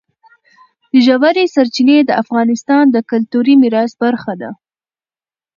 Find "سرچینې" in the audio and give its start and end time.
1.53-1.97